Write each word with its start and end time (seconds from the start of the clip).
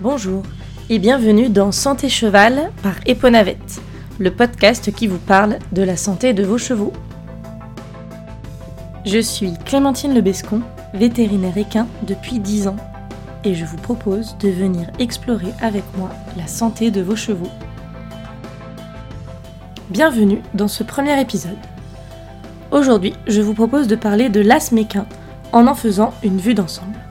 Bonjour 0.00 0.44
et 0.90 1.00
bienvenue 1.00 1.48
dans 1.48 1.72
Santé 1.72 2.08
Cheval 2.08 2.70
par 2.84 2.94
Eponavette, 3.06 3.80
le 4.20 4.30
podcast 4.30 4.94
qui 4.94 5.08
vous 5.08 5.18
parle 5.18 5.58
de 5.72 5.82
la 5.82 5.96
santé 5.96 6.32
de 6.32 6.44
vos 6.44 6.56
chevaux. 6.56 6.92
Je 9.04 9.18
suis 9.18 9.54
Clémentine 9.64 10.14
Lebescon, 10.14 10.62
vétérinaire 10.94 11.58
équin 11.58 11.88
depuis 12.02 12.38
10 12.38 12.68
ans, 12.68 12.76
et 13.42 13.56
je 13.56 13.64
vous 13.64 13.76
propose 13.76 14.38
de 14.38 14.48
venir 14.50 14.88
explorer 15.00 15.52
avec 15.60 15.82
moi 15.96 16.10
la 16.36 16.46
santé 16.46 16.92
de 16.92 17.02
vos 17.02 17.16
chevaux. 17.16 17.50
Bienvenue 19.90 20.42
dans 20.54 20.68
ce 20.68 20.84
premier 20.84 21.20
épisode. 21.20 21.58
Aujourd'hui, 22.70 23.14
je 23.26 23.40
vous 23.40 23.54
propose 23.54 23.88
de 23.88 23.96
parler 23.96 24.28
de 24.28 24.40
l'asthme 24.40 24.78
équin 24.78 25.06
en 25.50 25.66
en 25.66 25.74
faisant 25.74 26.14
une 26.22 26.38
vue 26.38 26.54
d'ensemble. 26.54 27.07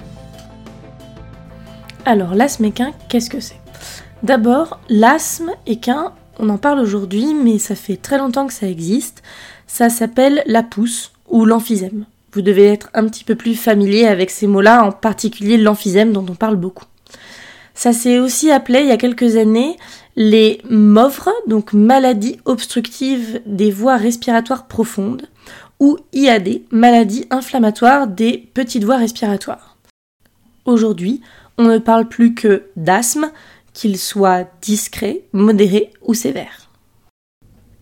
Alors, 2.08 2.36
l'asthme 2.36 2.64
équin, 2.64 2.94
qu'est-ce 3.10 3.30
que 3.30 3.42
c'est? 3.42 3.60
D'abord, 4.24 4.80
l'asthme 4.88 5.52
équin, 5.66 6.14
on 6.40 6.48
en 6.48 6.58
parle 6.58 6.80
aujourd'hui, 6.80 7.34
mais 7.34 7.60
ça 7.60 7.76
fait 7.76 7.98
très 7.98 8.18
longtemps 8.18 8.48
que 8.48 8.54
ça 8.54 8.70
existe. 8.70 9.24
Ça 9.68 9.90
s'appelle 9.90 10.42
la 10.46 10.64
pousse 10.64 11.12
ou 11.28 11.44
l'emphysème. 11.44 12.06
Vous 12.32 12.42
devez 12.42 12.68
être 12.68 12.90
un 12.94 13.06
petit 13.08 13.26
peu 13.26 13.36
plus 13.36 13.56
familier 13.56 14.06
avec 14.06 14.30
ces 14.30 14.48
mots-là, 14.48 14.86
en 14.86 14.94
particulier 14.94 15.58
l'emphysème 15.58 16.14
dont 16.14 16.26
on 16.30 16.36
parle 16.36 16.56
beaucoup. 16.56 16.86
Ça 17.74 17.92
s'est 17.92 18.20
aussi 18.20 18.52
appelé 18.52 18.80
il 18.80 18.88
y 18.88 18.92
a 18.92 18.98
quelques 18.98 19.36
années 19.36 19.76
les 20.16 20.62
MOVRE, 20.70 21.30
donc 21.48 21.74
maladies 21.74 22.40
obstructives 22.46 23.42
des 23.46 23.70
voies 23.70 23.98
respiratoires 23.98 24.68
profondes, 24.68 25.28
ou 25.82 25.98
IAD, 26.14 26.62
maladie 26.72 27.26
inflammatoire 27.32 28.08
des 28.08 28.50
petites 28.54 28.86
voies 28.86 28.96
respiratoires. 28.96 29.76
Aujourd'hui, 30.64 31.22
on 31.58 31.66
ne 31.66 31.78
parle 31.78 32.08
plus 32.08 32.34
que 32.34 32.70
d'asthme, 32.76 33.32
qu'il 33.74 33.98
soit 33.98 34.50
discret, 34.62 35.24
modéré 35.34 35.92
ou 36.02 36.14
sévère. 36.14 36.70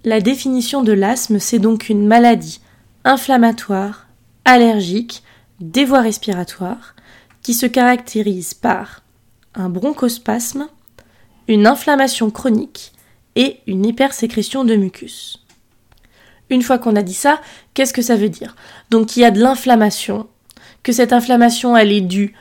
La 0.03 0.21
définition 0.21 0.83
de 0.83 0.93
l'asthme, 0.93 1.39
c'est 1.39 1.59
donc 1.59 1.89
une 1.89 2.05
maladie 2.05 2.61
inflammatoire, 3.03 4.07
allergique, 4.45 5.23
des 5.59 5.85
voies 5.85 6.01
respiratoires, 6.01 6.95
qui 7.41 7.53
se 7.53 7.65
caractérise 7.65 8.53
par 8.53 9.03
un 9.53 9.69
bronchospasme, 9.69 10.67
une 11.47 11.67
inflammation 11.67 12.31
chronique 12.31 12.91
et 13.35 13.59
une 13.67 13.85
hypersécrétion 13.85 14.63
de 14.63 14.75
mucus. 14.75 15.45
Une 16.49 16.61
fois 16.61 16.77
qu'on 16.77 16.95
a 16.95 17.03
dit 17.03 17.13
ça, 17.13 17.41
qu'est-ce 17.73 17.93
que 17.93 18.01
ça 18.01 18.15
veut 18.15 18.29
dire? 18.29 18.55
Donc 18.89 19.15
il 19.15 19.21
y 19.21 19.25
a 19.25 19.31
de 19.31 19.41
l'inflammation, 19.41 20.27
que 20.83 20.91
cette 20.91 21.13
inflammation 21.13 21.75
elle 21.75 21.91
est 21.91 22.01
due 22.01 22.35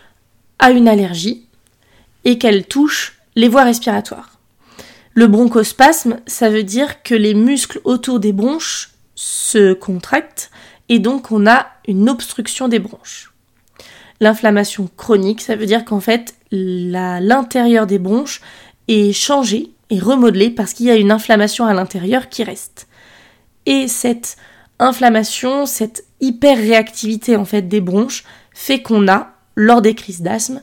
a 0.59 0.71
une 0.71 0.89
allergie 0.89 1.47
et 2.25 2.39
qu'elle 2.39 2.67
touche 2.67 3.19
les 3.37 3.49
voies 3.49 3.65
respiratoires. 3.65 4.39
Le 5.15 5.27
bronchospasme, 5.27 6.21
ça 6.27 6.51
veut 6.51 6.65
dire 6.65 7.03
que 7.03 7.15
les 7.15 7.35
muscles 7.35 7.81
autour 7.85 8.19
des 8.19 8.33
bronches 8.33 8.91
se 9.15 9.73
contractent 9.73 10.51
et 10.89 10.99
donc 10.99 11.31
on 11.31 11.47
a 11.47 11.67
une 11.87 12.09
obstruction 12.09 12.69
des 12.69 12.79
bronches. 12.79 13.33
L'inflammation 14.21 14.89
chronique, 14.97 15.41
ça 15.41 15.57
veut 15.57 15.67
dire 15.67 15.85
qu'en 15.85 16.01
fait 16.01 16.35
l'intérieur 16.51 17.87
des 17.87 17.99
bronches 17.99 18.41
est 18.89 19.13
changé 19.13 19.71
et 19.91 19.99
remodelé 19.99 20.51
parce 20.51 20.73
qu'il 20.73 20.87
y 20.87 20.91
a 20.91 20.97
une 20.97 21.11
inflammation 21.11 21.67
à 21.67 21.75
l'intérieur 21.75 22.29
qui 22.29 22.43
reste. 22.43 22.89
Et 23.67 23.89
cette 23.89 24.37
inflammation, 24.79 25.67
cette 25.67 26.05
hyperréactivité 26.21 27.37
en 27.37 27.45
fait 27.45 27.63
des 27.63 27.81
bronches 27.81 28.25
fait 28.53 28.83
qu'on 28.83 29.09
a 29.09 29.34
lors 29.57 29.83
des 29.83 29.95
crises 29.95 30.23
d'asthme, 30.23 30.63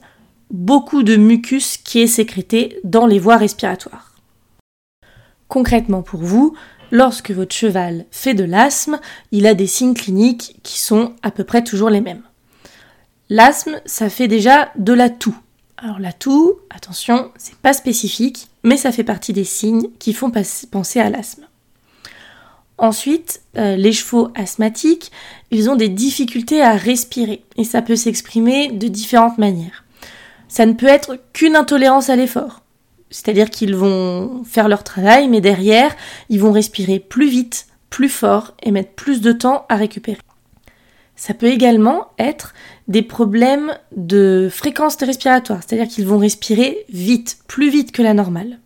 beaucoup 0.49 1.03
de 1.03 1.15
mucus 1.15 1.77
qui 1.77 2.01
est 2.01 2.07
sécrété 2.07 2.79
dans 2.83 3.05
les 3.05 3.19
voies 3.19 3.37
respiratoires. 3.37 4.15
Concrètement 5.47 6.01
pour 6.01 6.21
vous, 6.21 6.55
lorsque 6.91 7.31
votre 7.31 7.55
cheval 7.55 8.05
fait 8.11 8.33
de 8.33 8.43
l'asthme, 8.43 8.99
il 9.31 9.47
a 9.47 9.53
des 9.53 9.67
signes 9.67 9.93
cliniques 9.93 10.59
qui 10.63 10.79
sont 10.79 11.15
à 11.23 11.31
peu 11.31 11.43
près 11.43 11.63
toujours 11.63 11.89
les 11.89 12.01
mêmes. 12.01 12.23
L'asthme, 13.29 13.81
ça 13.85 14.09
fait 14.09 14.27
déjà 14.27 14.71
de 14.77 14.93
la 14.93 15.09
toux. 15.09 15.37
Alors 15.77 15.99
la 15.99 16.13
toux, 16.13 16.59
attention, 16.69 17.31
c'est 17.37 17.55
pas 17.55 17.73
spécifique, 17.73 18.49
mais 18.63 18.77
ça 18.77 18.91
fait 18.91 19.03
partie 19.03 19.33
des 19.33 19.45
signes 19.45 19.89
qui 19.99 20.13
font 20.13 20.31
penser 20.71 20.99
à 20.99 21.09
l'asthme. 21.09 21.47
Ensuite, 22.81 23.41
euh, 23.57 23.75
les 23.75 23.91
chevaux 23.91 24.29
asthmatiques, 24.33 25.11
ils 25.51 25.69
ont 25.69 25.75
des 25.75 25.87
difficultés 25.87 26.63
à 26.63 26.73
respirer 26.73 27.43
et 27.55 27.63
ça 27.63 27.83
peut 27.83 27.95
s'exprimer 27.95 28.71
de 28.71 28.87
différentes 28.87 29.37
manières. 29.37 29.83
Ça 30.47 30.65
ne 30.65 30.73
peut 30.73 30.87
être 30.87 31.19
qu'une 31.31 31.55
intolérance 31.55 32.09
à 32.09 32.15
l'effort. 32.15 32.63
C'est-à-dire 33.11 33.51
qu'ils 33.51 33.75
vont 33.75 34.43
faire 34.45 34.67
leur 34.67 34.83
travail, 34.83 35.27
mais 35.27 35.41
derrière, 35.41 35.95
ils 36.29 36.39
vont 36.39 36.51
respirer 36.51 36.97
plus 36.97 37.29
vite, 37.29 37.67
plus 37.91 38.09
fort 38.09 38.55
et 38.63 38.71
mettre 38.71 38.93
plus 38.93 39.21
de 39.21 39.31
temps 39.31 39.67
à 39.69 39.75
récupérer. 39.75 40.17
Ça 41.15 41.35
peut 41.35 41.49
également 41.49 42.07
être 42.17 42.55
des 42.87 43.03
problèmes 43.03 43.77
de 43.95 44.49
fréquence 44.51 44.95
respiratoire, 44.95 45.59
c'est-à-dire 45.61 45.87
qu'ils 45.87 46.07
vont 46.07 46.17
respirer 46.17 46.83
vite, 46.89 47.37
plus 47.47 47.69
vite 47.69 47.91
que 47.91 48.01
la 48.01 48.15
normale. 48.15 48.57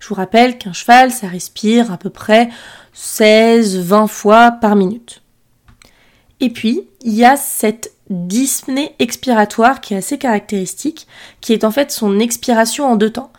Je 0.00 0.08
vous 0.08 0.14
rappelle 0.14 0.58
qu'un 0.58 0.72
cheval, 0.72 1.12
ça 1.12 1.28
respire 1.28 1.92
à 1.92 1.98
peu 1.98 2.10
près 2.10 2.48
16-20 2.94 4.08
fois 4.08 4.50
par 4.52 4.76
minute. 4.76 5.22
Et 6.40 6.50
puis, 6.50 6.82
il 7.02 7.14
y 7.14 7.24
a 7.24 7.36
cette 7.36 7.92
dyspnée 8.08 8.94
expiratoire 8.98 9.80
qui 9.80 9.94
est 9.94 9.98
assez 9.98 10.18
caractéristique, 10.18 11.06
qui 11.40 11.52
est 11.52 11.64
en 11.64 11.70
fait 11.70 11.92
son 11.92 12.18
expiration 12.18 12.86
en 12.86 12.96
deux 12.96 13.10
temps. 13.10 13.32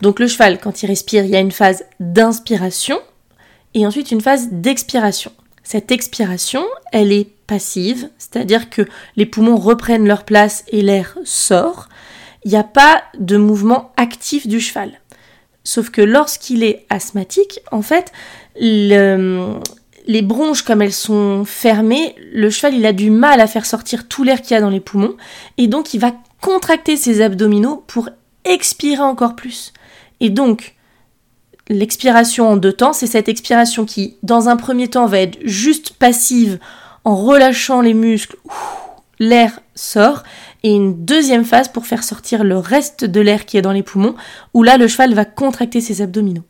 Donc 0.00 0.20
le 0.20 0.26
cheval, 0.26 0.58
quand 0.58 0.82
il 0.82 0.86
respire, 0.86 1.24
il 1.24 1.30
y 1.30 1.36
a 1.36 1.40
une 1.40 1.50
phase 1.50 1.84
d'inspiration 2.00 2.98
et 3.74 3.86
ensuite 3.86 4.10
une 4.10 4.20
phase 4.20 4.48
d'expiration. 4.50 5.32
Cette 5.62 5.90
expiration, 5.90 6.64
elle 6.92 7.12
est 7.12 7.30
passive, 7.46 8.10
c'est-à-dire 8.18 8.70
que 8.70 8.82
les 9.16 9.26
poumons 9.26 9.56
reprennent 9.56 10.06
leur 10.06 10.24
place 10.24 10.64
et 10.68 10.82
l'air 10.82 11.18
sort. 11.24 11.88
Il 12.44 12.50
n'y 12.50 12.56
a 12.56 12.64
pas 12.64 13.02
de 13.18 13.36
mouvement 13.36 13.92
actif 13.96 14.46
du 14.46 14.60
cheval. 14.60 15.00
Sauf 15.64 15.88
que 15.88 16.02
lorsqu'il 16.02 16.62
est 16.62 16.84
asthmatique, 16.90 17.60
en 17.72 17.80
fait, 17.80 18.12
les 18.56 20.22
bronches, 20.22 20.62
comme 20.62 20.82
elles 20.82 20.92
sont 20.92 21.44
fermées, 21.44 22.14
le 22.32 22.50
cheval, 22.50 22.74
il 22.74 22.86
a 22.86 22.92
du 22.92 23.10
mal 23.10 23.40
à 23.40 23.46
faire 23.46 23.66
sortir 23.66 24.06
tout 24.08 24.22
l'air 24.22 24.42
qu'il 24.42 24.54
y 24.54 24.58
a 24.58 24.60
dans 24.60 24.70
les 24.70 24.80
poumons, 24.80 25.16
et 25.58 25.66
donc 25.66 25.94
il 25.94 26.00
va 26.00 26.12
contracter 26.40 26.96
ses 26.96 27.22
abdominaux 27.22 27.82
pour 27.86 28.10
expirer 28.44 29.02
encore 29.02 29.34
plus. 29.34 29.72
Et 30.20 30.30
donc, 30.30 30.74
l'expiration 31.68 32.48
en 32.48 32.56
deux 32.56 32.72
temps, 32.72 32.92
c'est 32.92 33.06
cette 33.06 33.28
expiration 33.28 33.84
qui, 33.84 34.16
dans 34.22 34.48
un 34.48 34.56
premier 34.56 34.88
temps, 34.88 35.06
va 35.06 35.20
être 35.20 35.38
juste 35.42 35.94
passive 35.94 36.58
en 37.04 37.16
relâchant 37.16 37.80
les 37.80 37.94
muscles, 37.94 38.36
l'air 39.18 39.60
sort, 39.74 40.22
et 40.62 40.72
une 40.72 41.04
deuxième 41.04 41.44
phase 41.44 41.68
pour 41.68 41.86
faire 41.86 42.04
sortir 42.04 42.44
le 42.44 42.58
reste 42.58 43.04
de 43.04 43.20
l'air 43.20 43.44
qui 43.46 43.56
est 43.56 43.62
dans 43.62 43.72
les 43.72 43.82
poumons, 43.82 44.14
où 44.54 44.62
là 44.62 44.76
le 44.76 44.88
cheval 44.88 45.14
va 45.14 45.24
contracter 45.24 45.80
ses 45.80 46.00
abdominaux. 46.02 46.44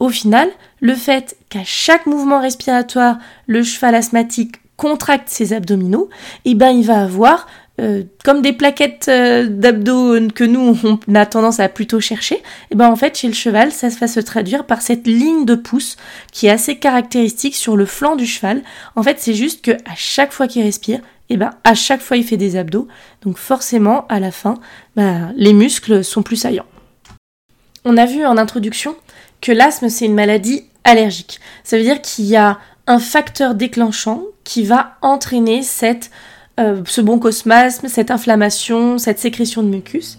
Au 0.00 0.08
final, 0.08 0.48
le 0.80 0.94
fait 0.94 1.36
qu'à 1.50 1.62
chaque 1.62 2.06
mouvement 2.06 2.40
respiratoire, 2.40 3.18
le 3.46 3.62
cheval 3.62 3.94
asthmatique 3.94 4.56
contracte 4.78 5.28
ses 5.28 5.52
abdominaux, 5.52 6.08
eh 6.46 6.54
ben 6.54 6.70
il 6.70 6.86
va 6.86 7.02
avoir 7.02 7.46
euh, 7.80 8.04
comme 8.24 8.40
des 8.40 8.54
plaquettes 8.54 9.08
euh, 9.08 9.46
d'abdos 9.46 10.28
que 10.34 10.44
nous 10.44 10.78
on 10.84 11.14
a 11.14 11.26
tendance 11.26 11.60
à 11.60 11.68
plutôt 11.68 12.00
chercher, 12.00 12.36
et 12.36 12.42
eh 12.70 12.74
ben 12.76 12.88
en 12.88 12.96
fait 12.96 13.16
chez 13.16 13.28
le 13.28 13.34
cheval 13.34 13.72
ça 13.72 13.88
va 13.88 14.06
se 14.06 14.20
traduire 14.20 14.64
par 14.64 14.80
cette 14.80 15.06
ligne 15.06 15.44
de 15.44 15.54
pouce 15.54 15.96
qui 16.32 16.46
est 16.46 16.50
assez 16.50 16.78
caractéristique 16.78 17.54
sur 17.54 17.76
le 17.76 17.84
flanc 17.84 18.16
du 18.16 18.26
cheval. 18.26 18.62
En 18.96 19.02
fait 19.02 19.16
c'est 19.18 19.34
juste 19.34 19.62
que 19.62 19.72
à 19.72 19.94
chaque 19.96 20.32
fois 20.32 20.48
qu'il 20.48 20.62
respire, 20.62 21.00
et 21.28 21.34
eh 21.34 21.36
ben 21.36 21.50
à 21.64 21.74
chaque 21.74 22.00
fois 22.00 22.16
il 22.16 22.24
fait 22.24 22.38
des 22.38 22.56
abdos, 22.56 22.88
donc 23.20 23.36
forcément 23.36 24.06
à 24.08 24.18
la 24.18 24.30
fin, 24.30 24.54
bah, 24.96 25.30
les 25.36 25.52
muscles 25.52 26.02
sont 26.02 26.22
plus 26.22 26.36
saillants. 26.36 26.66
On 27.84 27.96
a 27.96 28.04
vu 28.04 28.26
en 28.26 28.36
introduction 28.36 28.94
que 29.40 29.52
l'asthme 29.52 29.88
c'est 29.88 30.06
une 30.06 30.14
maladie 30.14 30.64
allergique. 30.84 31.40
Ça 31.64 31.76
veut 31.76 31.82
dire 31.82 32.00
qu'il 32.00 32.26
y 32.26 32.36
a 32.36 32.58
un 32.86 32.98
facteur 32.98 33.54
déclenchant 33.54 34.22
qui 34.44 34.64
va 34.64 34.96
entraîner 35.02 35.62
cette, 35.62 36.10
euh, 36.58 36.82
ce 36.86 37.02
cette 37.88 38.10
inflammation, 38.10 38.98
cette 38.98 39.18
sécrétion 39.18 39.62
de 39.62 39.68
mucus. 39.68 40.18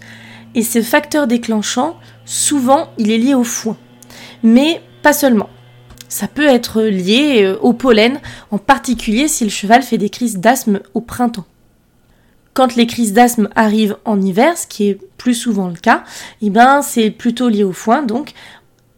Et 0.54 0.62
ce 0.62 0.82
facteur 0.82 1.26
déclenchant, 1.26 1.96
souvent, 2.24 2.90
il 2.98 3.10
est 3.10 3.18
lié 3.18 3.34
au 3.34 3.44
foin. 3.44 3.76
Mais 4.42 4.82
pas 5.02 5.12
seulement 5.12 5.48
ça 6.12 6.28
peut 6.28 6.46
être 6.46 6.82
lié 6.82 7.42
euh, 7.42 7.58
au 7.62 7.72
pollen, 7.72 8.20
en 8.50 8.58
particulier 8.58 9.28
si 9.28 9.44
le 9.44 9.50
cheval 9.50 9.82
fait 9.82 9.96
des 9.96 10.10
crises 10.10 10.36
d'asthme 10.36 10.80
au 10.92 11.00
printemps. 11.00 11.46
Quand 12.52 12.76
les 12.76 12.86
crises 12.86 13.14
d'asthme 13.14 13.48
arrivent 13.56 13.96
en 14.04 14.20
hiver, 14.20 14.58
ce 14.58 14.66
qui 14.66 14.90
est 14.90 14.98
plus 15.16 15.34
souvent 15.34 15.68
le 15.68 15.74
cas, 15.74 16.04
eh 16.42 16.50
ben 16.50 16.82
c'est 16.82 17.10
plutôt 17.10 17.48
lié 17.48 17.64
au 17.64 17.72
foin, 17.72 18.02
donc, 18.02 18.34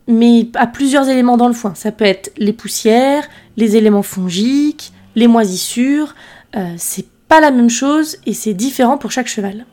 mais 0.07 0.49
à 0.55 0.67
plusieurs 0.67 1.09
éléments 1.09 1.37
dans 1.37 1.49
le 1.49 1.55
foin. 1.55 1.75
Ça 1.75 1.93
peut 1.93 2.05
être 2.05 2.33
les 2.37 2.53
poussières, 2.53 3.25
les 3.57 3.77
éléments 3.77 4.03
fongiques, 4.03 4.93
les 5.15 5.27
moisissures. 5.27 6.15
Euh, 6.57 6.75
c'est 6.77 7.07
pas 7.29 7.41
la 7.41 7.51
même 7.51 7.71
chose 7.71 8.19
et 8.27 8.35
c'est 8.35 8.55
différent 8.55 8.99
pour 8.99 9.11
chaque 9.11 9.29
cheval. 9.29 9.67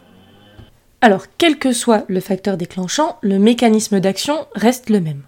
Alors, 1.01 1.25
quel 1.38 1.57
que 1.57 1.74
soit 1.74 2.06
le 2.07 2.19
facteur 2.19 2.57
déclenchant, 2.57 3.18
le 3.22 3.39
mécanisme 3.39 4.00
d'action 4.00 4.36
reste 4.54 4.89
le 4.89 5.01
même. 5.01 5.24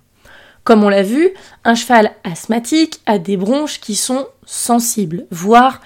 Comme 0.63 0.83
on 0.83 0.89
l'a 0.89 1.03
vu, 1.03 1.31
un 1.65 1.75
cheval 1.75 2.11
asthmatique 2.23 3.01
a 3.05 3.17
des 3.17 3.37
bronches 3.37 3.79
qui 3.79 3.95
sont 3.95 4.27
sensibles, 4.45 5.25
voire 5.31 5.81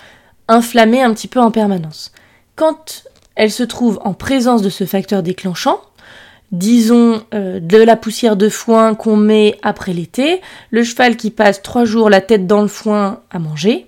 inflammées 0.47 1.01
un 1.01 1.13
petit 1.13 1.27
peu 1.27 1.39
en 1.39 1.51
permanence. 1.51 2.11
Quand 2.55 3.03
elle 3.35 3.51
se 3.51 3.63
trouve 3.63 3.99
en 4.03 4.13
présence 4.13 4.61
de 4.61 4.69
ce 4.69 4.85
facteur 4.85 5.23
déclenchant, 5.23 5.81
disons 6.51 7.23
euh, 7.33 7.59
de 7.59 7.77
la 7.77 7.95
poussière 7.95 8.37
de 8.37 8.49
foin 8.49 8.95
qu'on 8.95 9.17
met 9.17 9.57
après 9.61 9.93
l'été, 9.93 10.41
le 10.71 10.83
cheval 10.83 11.17
qui 11.17 11.31
passe 11.31 11.61
trois 11.61 11.85
jours 11.85 12.09
la 12.09 12.21
tête 12.21 12.47
dans 12.47 12.61
le 12.61 12.67
foin 12.67 13.21
à 13.29 13.39
manger, 13.39 13.87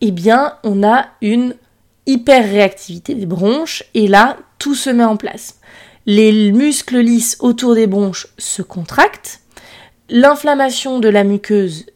eh 0.00 0.10
bien 0.10 0.54
on 0.62 0.82
a 0.82 1.06
une 1.20 1.54
hyper-réactivité 2.06 3.14
des 3.14 3.26
bronches 3.26 3.84
et 3.94 4.08
là 4.08 4.36
tout 4.58 4.74
se 4.74 4.90
met 4.90 5.04
en 5.04 5.16
place. 5.16 5.58
Les 6.06 6.52
muscles 6.52 6.98
lisses 6.98 7.36
autour 7.40 7.74
des 7.74 7.86
bronches 7.86 8.28
se 8.38 8.62
contractent, 8.62 9.40
l'inflammation 10.08 10.98
de 10.98 11.08
la 11.08 11.24
muqueuse 11.24 11.86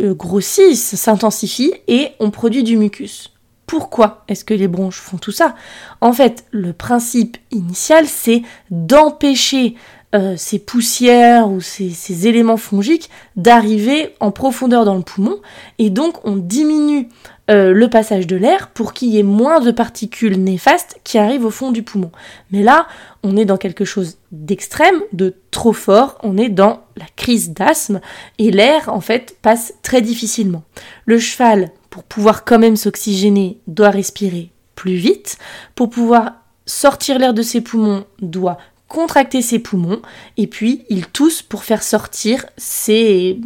euh, 0.00 0.14
grossit, 0.14 0.76
s'intensifie 0.76 1.72
et 1.88 2.08
on 2.20 2.30
produit 2.30 2.62
du 2.62 2.76
mucus. 2.76 3.33
Pourquoi 3.66 4.24
est-ce 4.28 4.44
que 4.44 4.54
les 4.54 4.68
bronches 4.68 5.00
font 5.00 5.16
tout 5.16 5.32
ça? 5.32 5.54
En 6.00 6.12
fait, 6.12 6.44
le 6.50 6.72
principe 6.72 7.36
initial, 7.50 8.06
c'est 8.06 8.42
d'empêcher 8.70 9.74
euh, 10.14 10.34
ces 10.36 10.60
poussières 10.60 11.50
ou 11.50 11.60
ces, 11.60 12.28
éléments 12.28 12.56
fongiques 12.56 13.10
d'arriver 13.34 14.14
en 14.20 14.30
profondeur 14.30 14.84
dans 14.84 14.94
le 14.94 15.02
poumon, 15.02 15.40
et 15.78 15.90
donc 15.90 16.24
on 16.24 16.36
diminue 16.36 17.08
euh, 17.50 17.72
le 17.72 17.90
passage 17.90 18.28
de 18.28 18.36
l'air 18.36 18.68
pour 18.68 18.92
qu'il 18.92 19.08
y 19.08 19.18
ait 19.18 19.24
moins 19.24 19.58
de 19.58 19.72
particules 19.72 20.40
néfastes 20.40 21.00
qui 21.02 21.18
arrivent 21.18 21.44
au 21.44 21.50
fond 21.50 21.72
du 21.72 21.82
poumon. 21.82 22.12
Mais 22.52 22.62
là, 22.62 22.86
on 23.24 23.36
est 23.36 23.44
dans 23.44 23.56
quelque 23.56 23.84
chose 23.84 24.18
d'extrême, 24.30 25.00
de 25.12 25.34
trop 25.50 25.72
fort, 25.72 26.16
on 26.22 26.38
est 26.38 26.48
dans 26.48 26.84
la 26.96 27.06
crise 27.16 27.50
d'asthme, 27.50 28.00
et 28.38 28.52
l'air, 28.52 28.90
en 28.90 29.00
fait, 29.00 29.36
passe 29.42 29.74
très 29.82 30.00
difficilement. 30.00 30.62
Le 31.06 31.18
cheval 31.18 31.70
pour 31.94 32.02
pouvoir 32.02 32.44
quand 32.44 32.58
même 32.58 32.74
s'oxygéner, 32.74 33.60
doit 33.68 33.90
respirer 33.90 34.50
plus 34.74 34.96
vite. 34.96 35.38
Pour 35.76 35.90
pouvoir 35.90 36.32
sortir 36.66 37.20
l'air 37.20 37.34
de 37.34 37.42
ses 37.42 37.60
poumons, 37.60 38.04
doit 38.20 38.58
contracter 38.88 39.42
ses 39.42 39.60
poumons. 39.60 40.02
Et 40.36 40.48
puis, 40.48 40.84
il 40.88 41.06
tousse 41.06 41.40
pour 41.40 41.62
faire 41.62 41.84
sortir 41.84 42.46
ces 42.56 43.38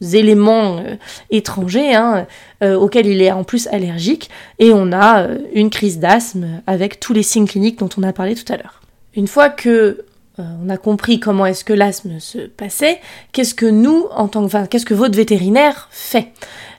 éléments 0.00 0.78
euh, 0.78 0.94
étrangers 1.30 1.92
hein, 1.92 2.28
euh, 2.62 2.76
auxquels 2.76 3.06
il 3.06 3.20
est 3.20 3.32
en 3.32 3.42
plus 3.42 3.66
allergique. 3.66 4.30
Et 4.60 4.70
on 4.72 4.92
a 4.92 5.22
euh, 5.22 5.38
une 5.52 5.68
crise 5.68 5.98
d'asthme 5.98 6.62
avec 6.68 7.00
tous 7.00 7.12
les 7.12 7.24
signes 7.24 7.48
cliniques 7.48 7.80
dont 7.80 7.90
on 7.98 8.04
a 8.04 8.12
parlé 8.12 8.36
tout 8.36 8.52
à 8.52 8.58
l'heure. 8.58 8.80
Une 9.16 9.26
fois 9.26 9.48
que 9.48 10.04
on 10.38 10.68
a 10.68 10.76
compris 10.76 11.20
comment 11.20 11.46
est-ce 11.46 11.64
que 11.64 11.72
l'asthme 11.72 12.20
se 12.20 12.38
passait, 12.38 13.00
qu'est-ce 13.32 13.54
que 13.54 13.66
nous, 13.66 14.06
en 14.10 14.28
tant 14.28 14.46
que, 14.46 14.66
qu'est-ce 14.66 14.86
que 14.86 14.94
votre 14.94 15.16
vétérinaire 15.16 15.88
fait? 15.90 16.32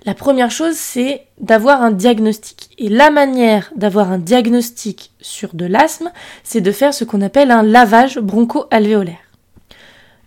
La 0.06 0.14
première 0.14 0.52
chose, 0.52 0.76
c'est 0.76 1.24
d'avoir 1.42 1.82
un 1.82 1.92
diagnostic. 1.92 2.70
Et 2.78 2.90
la 2.90 3.12
manière 3.12 3.72
d'avoir 3.76 4.12
un 4.12 4.18
diagnostic 4.18 5.12
sur 5.20 5.54
de 5.54 5.66
l'asthme, 5.66 6.12
c'est 6.44 6.62
de 6.62 6.72
faire 6.72 6.94
ce 6.94 7.04
qu'on 7.04 7.22
appelle 7.22 7.52
un 7.52 7.64
lavage 7.64 8.18
broncho-alvéolaire. 8.20 9.18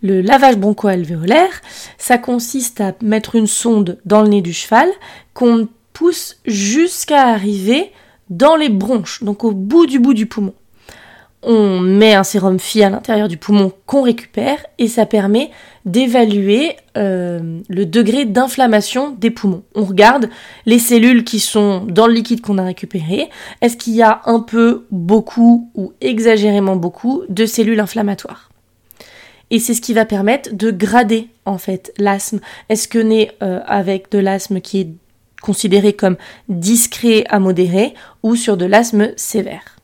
Le 0.03 0.21
lavage 0.21 0.59
broncho-alvéolaire, 0.59 1.63
ça 1.97 2.19
consiste 2.19 2.81
à 2.81 2.93
mettre 3.03 3.37
une 3.37 3.47
sonde 3.47 3.99
dans 4.05 4.21
le 4.21 4.29
nez 4.29 4.43
du 4.43 4.53
cheval 4.53 4.89
qu'on 5.33 5.69
pousse 5.93 6.39
jusqu'à 6.45 7.29
arriver 7.29 7.93
dans 8.29 8.57
les 8.57 8.69
bronches, 8.69 9.23
donc 9.23 9.45
au 9.45 9.53
bout 9.53 9.87
du 9.87 9.99
bout 9.99 10.15
du 10.15 10.27
poumon 10.27 10.55
on 11.43 11.81
met 11.81 12.15
un 12.15 12.25
sérum 12.25 12.59
Phi 12.59 12.83
à 12.83 12.91
l'intérieur 12.91 13.29
du 13.29 13.37
poumon 13.37 13.73
qu'on 13.87 14.03
récupère 14.03 14.65
et 14.79 14.89
ça 14.89 15.07
permet 15.07 15.51
d'évaluer 15.85 16.77
euh, 16.97 17.61
le 17.69 17.87
degré 17.87 18.25
d'inflammation 18.25 19.11
des 19.11 19.31
poumons. 19.31 19.65
On 19.75 19.85
regarde 19.85 20.29
les 20.67 20.79
cellules 20.79 21.25
qui 21.25 21.41
sont 21.41 21.85
dans 21.85 22.07
le 22.07 22.13
liquide 22.13 22.41
qu'on 22.41 22.59
a 22.59 22.65
récupéré. 22.65 23.29
Est-ce 23.61 23.77
qu'il 23.77 23.95
y 23.95 24.03
a 24.03 24.23
un 24.27 24.41
peu, 24.41 24.87
beaucoup 24.91 25.71
ou 25.75 25.93
exagérément 26.01 26.77
beaucoup 26.77 27.23
de 27.29 27.47
cellules 27.47 27.81
inflammatoires? 27.81 28.51
Et 29.51 29.59
c'est 29.59 29.75
ce 29.75 29.83
qui 29.83 29.93
va 29.93 30.05
permettre 30.05 30.55
de 30.55 30.71
grader 30.71 31.29
en 31.45 31.59
fait 31.59 31.93
l'asthme. 31.99 32.41
Est-ce 32.69 32.89
que 32.89 32.99
est 32.99 33.33
euh, 33.43 33.61
avec 33.67 34.11
de 34.11 34.19
l'asthme 34.19 34.61
qui 34.61 34.81
est 34.81 34.89
considéré 35.43 35.93
comme 35.93 36.17
discret 36.49 37.25
à 37.29 37.41
modéré 37.41 37.95
ou 38.23 38.37
sur 38.37 38.57
de 38.57 38.65
l'asthme 38.65 39.11
sévère? 39.17 39.82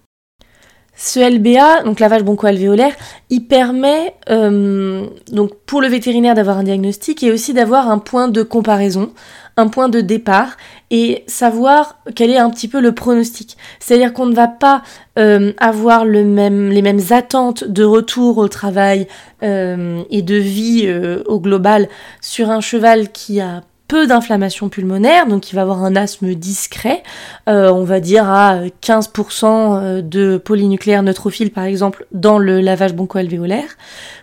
Ce 1.00 1.20
LBA, 1.20 1.84
donc 1.84 2.00
lavage 2.00 2.24
broncho-alvéolaire, 2.24 2.92
il 3.30 3.46
permet 3.46 4.14
euh, 4.30 5.06
donc 5.30 5.54
pour 5.64 5.80
le 5.80 5.86
vétérinaire 5.86 6.34
d'avoir 6.34 6.58
un 6.58 6.64
diagnostic 6.64 7.22
et 7.22 7.30
aussi 7.30 7.54
d'avoir 7.54 7.88
un 7.88 7.98
point 7.98 8.26
de 8.26 8.42
comparaison, 8.42 9.12
un 9.56 9.68
point 9.68 9.88
de 9.88 10.00
départ 10.00 10.56
et 10.90 11.22
savoir 11.28 12.00
quel 12.16 12.30
est 12.30 12.36
un 12.36 12.50
petit 12.50 12.66
peu 12.66 12.80
le 12.80 12.92
pronostic. 12.92 13.56
C'est-à-dire 13.78 14.12
qu'on 14.12 14.26
ne 14.26 14.34
va 14.34 14.48
pas 14.48 14.82
euh, 15.20 15.52
avoir 15.58 16.04
le 16.04 16.24
même, 16.24 16.70
les 16.70 16.82
mêmes 16.82 17.00
attentes 17.10 17.62
de 17.62 17.84
retour 17.84 18.38
au 18.38 18.48
travail 18.48 19.06
euh, 19.44 20.02
et 20.10 20.22
de 20.22 20.34
vie 20.34 20.92
au 21.26 21.38
global 21.38 21.88
sur 22.20 22.50
un 22.50 22.60
cheval 22.60 23.12
qui 23.12 23.40
a 23.40 23.62
peu 23.88 24.06
d'inflammation 24.06 24.68
pulmonaire, 24.68 25.26
donc 25.26 25.50
il 25.50 25.56
va 25.56 25.62
avoir 25.62 25.82
un 25.82 25.96
asthme 25.96 26.34
discret, 26.34 27.02
euh, 27.48 27.72
on 27.72 27.84
va 27.84 28.00
dire 28.00 28.28
à 28.28 28.60
15% 28.82 29.46
euh, 29.46 30.02
de 30.02 30.36
polynucléaire 30.36 31.02
neutrophile 31.02 31.50
par 31.50 31.64
exemple 31.64 32.06
dans 32.12 32.38
le 32.38 32.60
lavage 32.60 32.94
bronchoalvéolaire, 32.94 33.76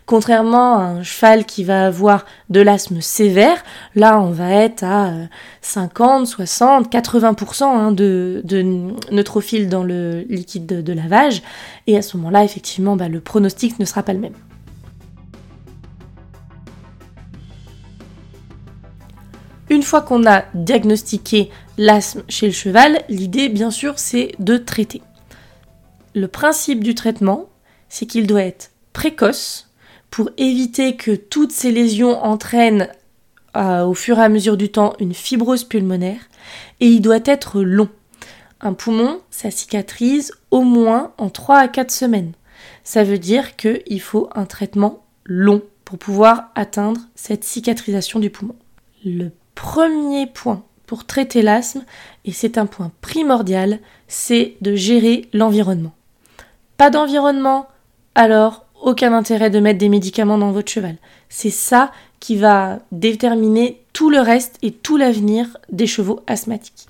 contrairement 0.06 0.78
à 0.78 0.84
un 0.84 1.04
cheval 1.04 1.46
qui 1.46 1.64
va 1.64 1.88
avoir 1.88 2.26
de 2.52 2.62
l'asthme 2.62 3.02
sévère, 3.02 3.58
là 3.96 4.22
on 4.22 4.30
va 4.30 4.52
être 4.52 4.84
à 4.84 5.12
50, 5.62 6.28
60, 6.28 6.94
80% 6.94 7.96
de, 7.96 8.42
de 8.44 8.62
neutrophile 9.12 9.68
dans 9.68 9.84
le 9.84 10.22
liquide 10.30 10.68
de, 10.68 10.94
lavage, 10.94 11.42
et 11.88 11.98
à 11.98 12.04
ce 12.04 12.18
moment-là 12.18 12.44
effectivement 12.44 12.96
bah, 12.96 13.10
le 13.10 13.20
pronostic 13.20 13.80
ne 13.80 13.86
sera 13.86 14.04
pas 14.04 14.14
le 14.14 14.20
même. 14.20 14.36
Une 19.70 19.84
fois 19.84 20.02
qu'on 20.02 20.28
a 20.28 20.44
diagnostiqué 20.54 21.50
l'asthme 21.78 22.24
chez 22.30 22.46
le 22.48 22.52
cheval, 22.52 23.02
l'idée 23.10 23.50
bien 23.50 23.72
sûr 23.72 23.98
c'est 23.98 24.34
de 24.40 24.58
traiter. 24.58 25.02
Le 26.14 26.28
principe 26.28 26.84
du 26.84 26.96
traitement, 26.96 27.50
c'est 27.90 28.06
qu'il 28.06 28.28
doit 28.28 28.44
être 28.44 28.72
précoce 28.94 29.70
pour 30.12 30.30
éviter 30.38 30.96
que 30.96 31.12
toutes 31.16 31.52
ces 31.52 31.72
lésions 31.72 32.24
entraînent 32.24 32.90
euh, 33.58 33.84
au 33.84 33.94
fur 33.94 34.20
et 34.20 34.24
à 34.24 34.30
mesure 34.30 34.56
du 34.56 34.72
temps 34.72 34.94
une 35.00 35.14
fibrose 35.14 35.64
pulmonaire 35.64 36.22
et 36.80 36.88
il 36.88 37.02
doit 37.02 37.20
être 37.26 37.62
long. 37.62 37.90
Un 38.62 38.74
poumon, 38.74 39.20
ça 39.30 39.52
cicatrise 39.52 40.32
au 40.52 40.62
moins 40.62 41.14
en 41.18 41.30
3 41.30 41.58
à 41.58 41.68
4 41.68 41.92
semaines. 41.92 42.34
Ça 42.84 43.04
veut 43.04 43.18
dire 43.18 43.56
qu'il 43.56 44.02
faut 44.02 44.30
un 44.36 44.46
traitement 44.46 45.04
long 45.26 45.62
pour 45.84 45.98
pouvoir 45.98 46.52
atteindre 46.56 47.02
cette 47.16 47.44
cicatrisation 47.44 48.20
du 48.20 48.30
poumon. 48.30 48.56
Premier 49.56 50.28
point 50.28 50.64
pour 50.86 51.06
traiter 51.06 51.42
l'asthme, 51.42 51.84
et 52.26 52.32
c'est 52.32 52.58
un 52.58 52.68
point 52.68 52.92
primordial, 53.02 53.80
c'est 54.08 54.56
de 54.62 54.76
gérer 54.76 55.28
l'environnement. 55.34 55.94
Pas 56.78 56.90
d'environnement, 56.90 57.68
alors 58.14 58.66
aucun 58.82 59.14
intérêt 59.14 59.50
de 59.50 59.60
mettre 59.60 59.80
des 59.80 59.90
médicaments 59.90 60.38
dans 60.38 60.52
votre 60.52 60.72
cheval. 60.72 60.98
C'est 61.30 61.50
ça 61.50 61.92
qui 62.20 62.36
va 62.36 62.80
déterminer 62.92 63.82
tout 63.94 64.10
le 64.10 64.20
reste 64.20 64.58
et 64.62 64.72
tout 64.72 64.98
l'avenir 64.98 65.58
des 65.72 65.88
chevaux 65.88 66.22
asthmatiques. 66.28 66.88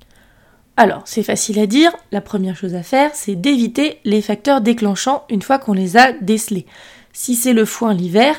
Alors, 0.78 1.04
c'est 1.06 1.24
facile 1.24 1.60
à 1.60 1.68
dire, 1.68 1.92
la 2.12 2.20
première 2.20 2.58
chose 2.58 2.76
à 2.76 2.84
faire, 2.84 3.12
c'est 3.14 3.36
d'éviter 3.36 4.00
les 4.04 4.22
facteurs 4.22 4.60
déclenchants 4.60 5.24
une 5.30 5.42
fois 5.42 5.58
qu'on 5.58 5.74
les 5.74 5.96
a 5.96 6.12
décelés. 6.12 6.66
Si 7.14 7.36
c'est 7.36 7.54
le 7.54 7.64
foin 7.64 7.94
l'hiver, 7.94 8.36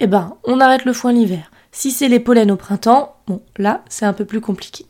eh 0.00 0.06
ben, 0.06 0.34
on 0.44 0.60
arrête 0.60 0.84
le 0.84 0.92
foin 0.92 1.12
l'hiver. 1.12 1.50
Si 1.72 1.90
c'est 1.90 2.08
les 2.08 2.20
pollens 2.20 2.50
au 2.50 2.56
printemps, 2.56 3.16
bon, 3.26 3.42
là, 3.56 3.82
c'est 3.88 4.06
un 4.06 4.12
peu 4.12 4.24
plus 4.24 4.40
compliqué. 4.40 4.86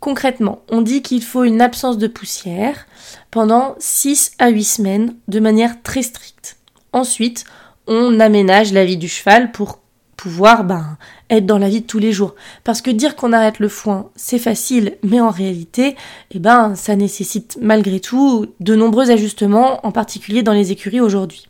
Concrètement, 0.00 0.62
on 0.68 0.82
dit 0.82 1.00
qu'il 1.02 1.22
faut 1.22 1.44
une 1.44 1.60
absence 1.60 1.96
de 1.96 2.08
poussière 2.08 2.86
pendant 3.30 3.76
6 3.78 4.32
à 4.38 4.48
8 4.48 4.64
semaines 4.64 5.14
de 5.28 5.38
manière 5.38 5.80
très 5.82 6.02
stricte. 6.02 6.58
Ensuite, 6.92 7.44
on 7.86 8.18
aménage 8.18 8.72
la 8.72 8.84
vie 8.84 8.96
du 8.96 9.08
cheval 9.08 9.52
pour 9.52 9.78
pouvoir 10.16 10.64
ben, 10.64 10.98
être 11.30 11.46
dans 11.46 11.58
la 11.58 11.68
vie 11.68 11.80
de 11.80 11.86
tous 11.86 11.98
les 11.98 12.12
jours. 12.12 12.34
Parce 12.64 12.82
que 12.82 12.90
dire 12.90 13.16
qu'on 13.16 13.32
arrête 13.32 13.58
le 13.58 13.68
foin, 13.68 14.10
c'est 14.14 14.38
facile, 14.38 14.98
mais 15.02 15.20
en 15.20 15.30
réalité, 15.30 15.96
eh 16.32 16.38
ben, 16.38 16.74
ça 16.74 16.96
nécessite 16.96 17.58
malgré 17.60 17.98
tout 18.00 18.46
de 18.60 18.74
nombreux 18.74 19.10
ajustements, 19.10 19.84
en 19.86 19.92
particulier 19.92 20.42
dans 20.42 20.52
les 20.52 20.70
écuries 20.72 21.00
aujourd'hui. 21.00 21.48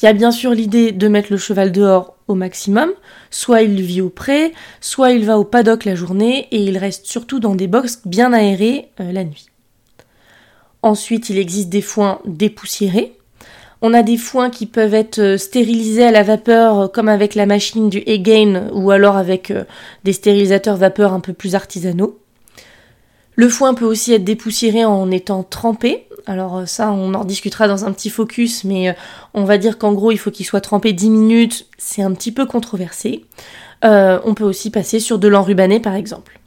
Il 0.00 0.06
y 0.06 0.08
a 0.08 0.12
bien 0.12 0.30
sûr 0.30 0.52
l'idée 0.52 0.92
de 0.92 1.08
mettre 1.08 1.28
le 1.30 1.36
cheval 1.36 1.72
dehors 1.72 2.16
au 2.28 2.34
maximum, 2.34 2.90
soit 3.30 3.62
il 3.62 3.80
vit 3.82 4.00
au 4.00 4.08
pré, 4.08 4.52
soit 4.80 5.12
il 5.12 5.24
va 5.24 5.38
au 5.38 5.44
paddock 5.44 5.84
la 5.84 5.94
journée 5.94 6.48
et 6.50 6.62
il 6.62 6.78
reste 6.78 7.06
surtout 7.06 7.40
dans 7.40 7.54
des 7.54 7.66
boxes 7.66 8.00
bien 8.04 8.32
aérés 8.32 8.88
euh, 9.00 9.12
la 9.12 9.24
nuit. 9.24 9.46
Ensuite, 10.82 11.30
il 11.30 11.38
existe 11.38 11.68
des 11.68 11.82
foins 11.82 12.20
dépoussiérés. 12.24 13.16
On 13.80 13.94
a 13.94 14.02
des 14.02 14.16
foins 14.16 14.50
qui 14.50 14.66
peuvent 14.66 14.94
être 14.94 15.18
euh, 15.18 15.36
stérilisés 15.36 16.04
à 16.04 16.10
la 16.10 16.22
vapeur 16.22 16.78
euh, 16.80 16.88
comme 16.88 17.08
avec 17.08 17.34
la 17.34 17.46
machine 17.46 17.88
du 17.88 18.02
Again 18.06 18.68
ou 18.72 18.90
alors 18.90 19.16
avec 19.16 19.52
des 20.04 20.12
stérilisateurs 20.12 20.76
vapeur 20.76 21.12
un 21.12 21.20
peu 21.20 21.32
plus 21.32 21.54
artisanaux. 21.54 22.18
Le 23.34 23.48
foin 23.48 23.74
peut 23.74 23.86
aussi 23.86 24.12
être 24.12 24.24
dépoussiéré 24.24 24.84
en 24.84 25.10
étant 25.10 25.42
trempé. 25.42 26.06
Alors 26.26 26.68
ça, 26.68 26.92
on 26.92 27.14
en 27.14 27.24
discutera 27.24 27.66
dans 27.68 27.84
un 27.84 27.92
petit 27.92 28.10
focus, 28.10 28.64
mais 28.64 28.94
on 29.34 29.44
va 29.44 29.58
dire 29.58 29.78
qu'en 29.78 29.92
gros, 29.92 30.12
il 30.12 30.18
faut 30.18 30.30
qu'il 30.30 30.46
soit 30.46 30.60
trempé 30.60 30.92
10 30.92 31.10
minutes. 31.10 31.66
C'est 31.78 32.02
un 32.02 32.12
petit 32.12 32.32
peu 32.32 32.46
controversé. 32.46 33.24
on 33.82 34.34
peut 34.34 34.44
aussi 34.44 34.70
passer 34.70 35.00
sur 35.00 35.18
de 35.18 35.28
l'enrubané, 35.28 35.80
par 35.80 35.94
exemple. 35.94 36.38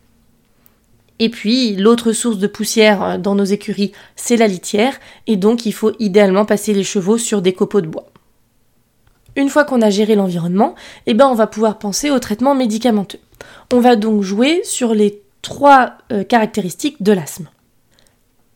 Et 1.19 1.29
puis, 1.29 1.75
l'autre 1.75 2.11
source 2.11 2.37
de 2.37 2.47
poussière 2.47 3.03
euh, 3.03 3.17
dans 3.17 3.35
nos 3.35 3.45
écuries, 3.45 3.93
c'est 4.15 4.37
la 4.37 4.47
litière, 4.47 4.99
et 5.27 5.37
donc 5.37 5.65
il 5.65 5.71
faut 5.71 5.93
idéalement 5.99 6.45
passer 6.45 6.73
les 6.73 6.83
chevaux 6.83 7.17
sur 7.17 7.41
des 7.41 7.53
copeaux 7.53 7.81
de 7.81 7.87
bois. 7.87 8.07
Une 9.37 9.49
fois 9.49 9.63
qu'on 9.63 9.81
a 9.81 9.89
géré 9.89 10.15
l'environnement, 10.15 10.75
eh 11.07 11.13
ben 11.13 11.27
on 11.27 11.35
va 11.35 11.47
pouvoir 11.47 11.77
penser 11.77 12.09
au 12.09 12.19
traitement 12.19 12.55
médicamenteux. 12.55 13.19
On 13.73 13.79
va 13.79 13.95
donc 13.95 14.21
jouer 14.21 14.61
sur 14.63 14.93
les 14.93 15.21
trois 15.41 15.93
euh, 16.11 16.23
caractéristiques 16.23 17.01
de 17.01 17.11
l'asthme. 17.11 17.47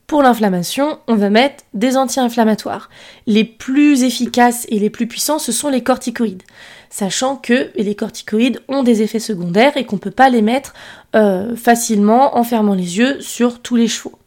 Pour 0.09 0.23
l'inflammation, 0.23 0.97
on 1.07 1.13
va 1.13 1.29
mettre 1.29 1.65
des 1.75 1.95
anti-inflammatoires. 1.95 2.89
Les 3.27 3.43
plus 3.43 4.01
efficaces 4.01 4.65
et 4.69 4.79
les 4.79 4.89
plus 4.89 5.05
puissants, 5.05 5.37
ce 5.37 5.51
sont 5.51 5.69
les 5.69 5.83
corticoïdes. 5.83 6.41
Sachant 6.89 7.35
que 7.35 7.69
les 7.75 7.93
corticoïdes 7.93 8.59
ont 8.67 8.81
des 8.81 9.03
effets 9.03 9.19
secondaires 9.19 9.77
et 9.77 9.85
qu'on 9.85 9.97
ne 9.97 10.01
peut 10.01 10.09
pas 10.09 10.31
les 10.31 10.41
mettre 10.41 10.73
euh, 11.15 11.55
facilement 11.55 12.39
en 12.39 12.43
fermant 12.43 12.73
les 12.73 12.97
yeux 12.97 13.21
sur 13.21 13.61
tous 13.61 13.75
les 13.75 13.87
chevaux. 13.87 14.17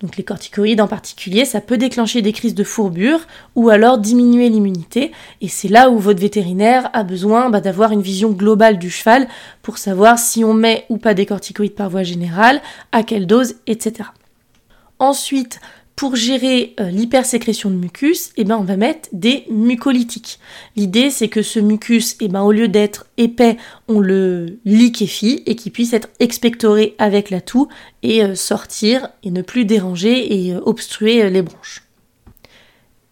Donc 0.00 0.16
les 0.16 0.24
corticoïdes 0.24 0.80
en 0.80 0.88
particulier, 0.88 1.44
ça 1.44 1.60
peut 1.60 1.78
déclencher 1.78 2.20
des 2.20 2.32
crises 2.32 2.56
de 2.56 2.64
fourbure 2.64 3.20
ou 3.54 3.68
alors 3.68 3.98
diminuer 3.98 4.48
l'immunité. 4.48 5.12
Et 5.40 5.46
c'est 5.46 5.68
là 5.68 5.88
où 5.88 6.00
votre 6.00 6.20
vétérinaire 6.20 6.90
a 6.94 7.04
besoin 7.04 7.48
bah, 7.48 7.60
d'avoir 7.60 7.92
une 7.92 8.02
vision 8.02 8.32
globale 8.32 8.76
du 8.76 8.90
cheval 8.90 9.28
pour 9.62 9.78
savoir 9.78 10.18
si 10.18 10.44
on 10.44 10.52
met 10.52 10.84
ou 10.88 10.98
pas 10.98 11.14
des 11.14 11.26
corticoïdes 11.26 11.76
par 11.76 11.90
voie 11.90 12.02
générale, 12.02 12.60
à 12.90 13.04
quelle 13.04 13.28
dose, 13.28 13.54
etc. 13.68 14.08
Ensuite, 14.98 15.60
pour 15.96 16.14
gérer 16.14 16.74
euh, 16.78 16.90
l'hypersécrétion 16.90 17.70
de 17.70 17.74
mucus, 17.74 18.30
eh 18.36 18.44
ben, 18.44 18.58
on 18.58 18.64
va 18.64 18.76
mettre 18.76 19.08
des 19.12 19.44
mucolytiques. 19.50 20.38
L'idée, 20.76 21.08
c'est 21.10 21.28
que 21.28 21.40
ce 21.40 21.58
mucus, 21.58 22.16
eh 22.20 22.28
ben, 22.28 22.42
au 22.42 22.52
lieu 22.52 22.68
d'être 22.68 23.06
épais, 23.16 23.56
on 23.88 23.98
le 23.98 24.58
liquéfie 24.66 25.42
et 25.46 25.56
qu'il 25.56 25.72
puisse 25.72 25.94
être 25.94 26.08
expectoré 26.20 26.94
avec 26.98 27.30
la 27.30 27.40
toux 27.40 27.68
et 28.02 28.22
euh, 28.22 28.34
sortir 28.34 29.08
et 29.22 29.30
ne 29.30 29.40
plus 29.40 29.64
déranger 29.64 30.46
et 30.46 30.54
euh, 30.54 30.60
obstruer 30.64 31.28
les 31.30 31.42
bronches. 31.42 31.82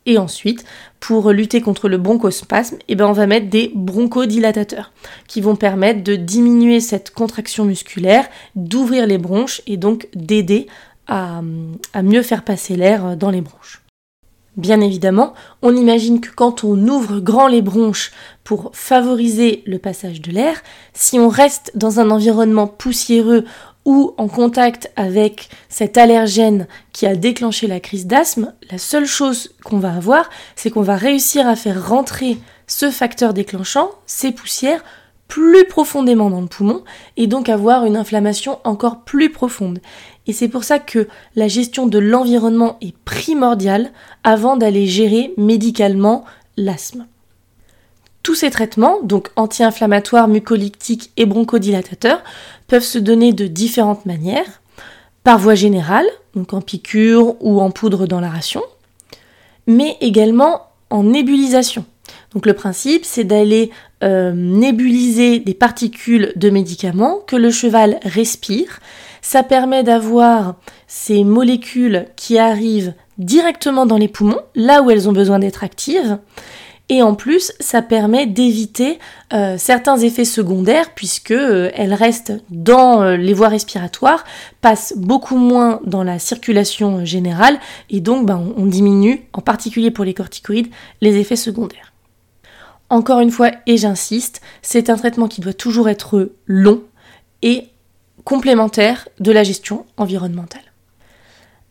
Et 0.06 0.18
ensuite, 0.18 0.66
pour 1.00 1.30
lutter 1.30 1.62
contre 1.62 1.88
le 1.88 1.96
bronchospasme, 1.96 2.76
eh 2.88 2.94
ben 2.94 3.06
on 3.06 3.12
va 3.12 3.26
mettre 3.26 3.48
des 3.48 3.72
bronchodilatateurs 3.74 4.92
qui 5.28 5.40
vont 5.40 5.56
permettre 5.56 6.04
de 6.04 6.14
diminuer 6.14 6.80
cette 6.80 7.10
contraction 7.10 7.64
musculaire, 7.64 8.28
d'ouvrir 8.54 9.06
les 9.06 9.16
bronches 9.16 9.62
et 9.66 9.78
donc 9.78 10.08
d'aider 10.14 10.66
à, 11.06 11.42
mieux 12.02 12.22
faire 12.22 12.44
passer 12.44 12.76
l'air 12.76 13.16
dans 13.16 13.30
les 13.30 13.40
bronches. 13.40 13.82
Bien 14.56 14.80
évidemment, 14.80 15.34
on 15.62 15.74
imagine 15.74 16.20
que 16.20 16.30
quand 16.30 16.62
on 16.62 16.78
ouvre 16.86 17.18
grand 17.18 17.48
les 17.48 17.62
bronches 17.62 18.12
pour 18.44 18.70
favoriser 18.72 19.64
le 19.66 19.78
passage 19.78 20.20
de 20.20 20.30
l'air, 20.30 20.62
si 20.92 21.18
on 21.18 21.28
reste 21.28 21.72
dans 21.74 21.98
un 21.98 22.10
environnement 22.10 22.68
poussiéreux 22.68 23.44
ou 23.84 24.14
en 24.16 24.28
contact 24.28 24.92
avec 24.94 25.48
cet 25.68 25.98
allergène 25.98 26.68
qui 26.92 27.06
a 27.06 27.16
déclenché 27.16 27.66
la 27.66 27.80
crise 27.80 28.06
d'asthme, 28.06 28.54
la 28.70 28.78
seule 28.78 29.06
chose 29.06 29.54
qu'on 29.64 29.78
va 29.78 29.92
avoir, 29.92 30.30
c'est 30.54 30.70
qu'on 30.70 30.82
va 30.82 30.96
réussir 30.96 31.48
à 31.48 31.56
faire 31.56 31.88
rentrer 31.88 32.38
ce 32.66 32.90
facteur 32.90 33.34
déclenchant, 33.34 33.90
ces 34.06 34.30
poussières, 34.32 34.84
plus 35.28 35.64
profondément 35.66 36.30
dans 36.30 36.40
le 36.40 36.46
poumon 36.46 36.84
et 37.16 37.26
donc 37.26 37.48
avoir 37.48 37.84
une 37.86 37.96
inflammation 37.96 38.58
encore 38.64 39.04
plus 39.04 39.30
profonde. 39.30 39.80
Et 40.26 40.32
c'est 40.32 40.48
pour 40.48 40.64
ça 40.64 40.78
que 40.78 41.08
la 41.36 41.48
gestion 41.48 41.86
de 41.86 41.98
l'environnement 41.98 42.78
est 42.80 42.96
primordiale 43.04 43.90
avant 44.22 44.56
d'aller 44.56 44.86
gérer 44.86 45.34
médicalement 45.36 46.24
l'asthme. 46.56 47.06
Tous 48.22 48.34
ces 48.34 48.50
traitements, 48.50 49.02
donc 49.02 49.28
anti-inflammatoires, 49.36 50.28
mucolytiques 50.28 51.10
et 51.18 51.26
bronchodilatateurs, 51.26 52.22
peuvent 52.68 52.82
se 52.82 52.98
donner 52.98 53.34
de 53.34 53.46
différentes 53.46 54.06
manières, 54.06 54.62
par 55.24 55.38
voie 55.38 55.54
générale, 55.54 56.06
donc 56.34 56.54
en 56.54 56.60
piqûre 56.60 57.34
ou 57.40 57.60
en 57.60 57.70
poudre 57.70 58.06
dans 58.06 58.20
la 58.20 58.30
ration, 58.30 58.62
mais 59.66 59.96
également 60.00 60.62
en 60.90 61.02
nébulisation. 61.02 61.84
Donc 62.32 62.46
le 62.46 62.52
principe, 62.54 63.04
c'est 63.04 63.24
d'aller 63.24 63.70
euh, 64.02 64.32
nébuliser 64.32 65.38
des 65.38 65.54
particules 65.54 66.32
de 66.36 66.50
médicaments 66.50 67.20
que 67.26 67.36
le 67.36 67.50
cheval 67.50 67.98
respire. 68.02 68.80
Ça 69.26 69.42
permet 69.42 69.82
d'avoir 69.82 70.56
ces 70.86 71.24
molécules 71.24 72.08
qui 72.14 72.38
arrivent 72.38 72.92
directement 73.16 73.86
dans 73.86 73.96
les 73.96 74.06
poumons, 74.06 74.42
là 74.54 74.82
où 74.82 74.90
elles 74.90 75.08
ont 75.08 75.14
besoin 75.14 75.38
d'être 75.38 75.64
actives. 75.64 76.18
Et 76.90 77.02
en 77.02 77.14
plus, 77.14 77.54
ça 77.58 77.80
permet 77.80 78.26
d'éviter 78.26 78.98
euh, 79.32 79.56
certains 79.56 79.96
effets 79.96 80.26
secondaires 80.26 80.90
puisque 80.94 81.30
euh, 81.30 81.70
elles 81.72 81.94
restent 81.94 82.34
dans 82.50 83.16
les 83.16 83.32
voies 83.32 83.48
respiratoires, 83.48 84.24
passent 84.60 84.92
beaucoup 84.94 85.38
moins 85.38 85.80
dans 85.86 86.04
la 86.04 86.18
circulation 86.18 87.06
générale 87.06 87.58
et 87.88 88.00
donc 88.00 88.26
ben, 88.26 88.52
on 88.58 88.66
diminue, 88.66 89.26
en 89.32 89.40
particulier 89.40 89.90
pour 89.90 90.04
les 90.04 90.12
corticoïdes, 90.12 90.68
les 91.00 91.16
effets 91.16 91.34
secondaires. 91.34 91.94
Encore 92.90 93.20
une 93.20 93.30
fois, 93.30 93.52
et 93.66 93.78
j'insiste, 93.78 94.42
c'est 94.60 94.90
un 94.90 94.96
traitement 94.96 95.28
qui 95.28 95.40
doit 95.40 95.54
toujours 95.54 95.88
être 95.88 96.30
long 96.44 96.82
et 97.40 97.68
complémentaire 98.24 99.08
de 99.20 99.32
la 99.32 99.42
gestion 99.42 99.86
environnementale. 99.96 100.62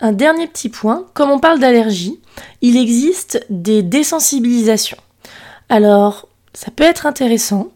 Un 0.00 0.12
dernier 0.12 0.46
petit 0.46 0.68
point, 0.68 1.06
comme 1.14 1.30
on 1.30 1.38
parle 1.38 1.60
d'allergie, 1.60 2.20
il 2.62 2.76
existe 2.76 3.44
des 3.50 3.82
désensibilisations. 3.82 4.98
Alors, 5.68 6.28
ça 6.52 6.70
peut 6.70 6.84
être 6.84 7.06
intéressant 7.06 7.70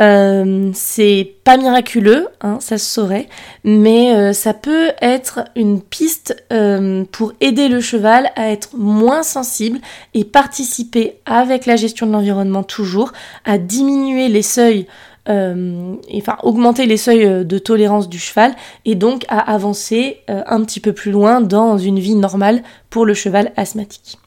euh, 0.00 0.70
c'est 0.74 1.34
pas 1.42 1.56
miraculeux, 1.56 2.28
hein, 2.40 2.58
ça 2.60 2.78
se 2.78 2.86
saurait, 2.86 3.28
mais 3.64 4.14
euh, 4.14 4.32
ça 4.32 4.54
peut 4.54 4.90
être 5.00 5.40
une 5.56 5.82
piste 5.82 6.36
euh, 6.52 7.04
pour 7.10 7.32
aider 7.40 7.68
le 7.68 7.80
cheval 7.80 8.30
à 8.36 8.50
être 8.50 8.76
moins 8.76 9.24
sensible 9.24 9.80
et 10.14 10.24
participer 10.24 11.18
avec 11.26 11.66
la 11.66 11.74
gestion 11.74 12.06
de 12.06 12.12
l'environnement 12.12 12.62
toujours 12.62 13.12
à 13.44 13.58
diminuer 13.58 14.28
les 14.28 14.42
seuils, 14.42 14.86
enfin 15.26 16.36
augmenter 16.42 16.86
les 16.86 16.96
seuils 16.96 17.44
de 17.44 17.58
tolérance 17.58 18.08
du 18.08 18.18
cheval 18.18 18.54
et 18.84 18.94
donc 18.94 19.24
à 19.28 19.38
avancer 19.38 20.20
un 20.28 20.62
petit 20.62 20.80
peu 20.80 20.92
plus 20.92 21.10
loin 21.10 21.40
dans 21.40 21.78
une 21.78 21.98
vie 21.98 22.14
normale 22.14 22.62
pour 22.90 23.04
le 23.04 23.14
cheval 23.14 23.52
asthmatique. 23.56 24.18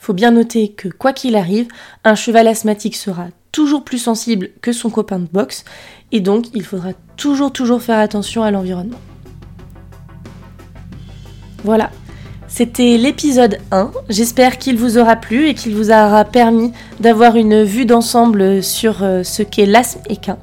Il 0.00 0.04
faut 0.06 0.12
bien 0.12 0.32
noter 0.32 0.68
que 0.68 0.88
quoi 0.88 1.12
qu'il 1.12 1.36
arrive, 1.36 1.68
un 2.04 2.14
cheval 2.14 2.46
asthmatique 2.46 2.96
sera 2.96 3.28
toujours 3.52 3.84
plus 3.84 3.98
sensible 3.98 4.50
que 4.60 4.72
son 4.72 4.90
copain 4.90 5.18
de 5.18 5.26
boxe 5.26 5.64
et 6.12 6.20
donc 6.20 6.46
il 6.54 6.64
faudra 6.64 6.90
toujours 7.16 7.52
toujours 7.52 7.80
faire 7.80 7.98
attention 7.98 8.42
à 8.42 8.50
l'environnement. 8.50 8.98
Voilà, 11.62 11.90
c'était 12.56 12.98
l'épisode 12.98 13.58
1. 13.72 13.90
J'espère 14.08 14.58
qu'il 14.58 14.76
vous 14.76 14.96
aura 14.96 15.16
plu 15.16 15.48
et 15.48 15.54
qu'il 15.54 15.74
vous 15.74 15.90
aura 15.90 16.24
permis 16.24 16.72
d'avoir 17.00 17.34
une 17.34 17.64
vue 17.64 17.84
d'ensemble 17.84 18.62
sur 18.62 19.02
euh, 19.02 19.24
ce 19.24 19.42
qu'est 19.42 19.66
l'asthme 19.66 20.02
équin. 20.08 20.38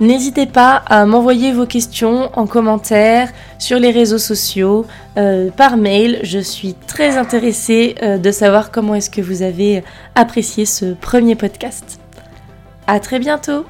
N'hésitez 0.00 0.46
pas 0.46 0.76
à 0.86 1.04
m'envoyer 1.04 1.52
vos 1.52 1.66
questions 1.66 2.30
en 2.32 2.46
commentaire, 2.46 3.28
sur 3.58 3.78
les 3.78 3.90
réseaux 3.90 4.16
sociaux, 4.16 4.86
euh, 5.18 5.50
par 5.50 5.76
mail. 5.76 6.18
Je 6.22 6.38
suis 6.38 6.72
très 6.86 7.18
intéressée 7.18 7.94
euh, 8.02 8.16
de 8.16 8.30
savoir 8.30 8.70
comment 8.70 8.94
est-ce 8.94 9.10
que 9.10 9.20
vous 9.20 9.42
avez 9.42 9.84
apprécié 10.14 10.64
ce 10.64 10.94
premier 10.94 11.34
podcast. 11.34 12.00
À 12.86 13.00
très 13.00 13.18
bientôt 13.18 13.66